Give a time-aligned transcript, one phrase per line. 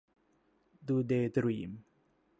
[0.87, 1.71] ดู เดย์ ดรีม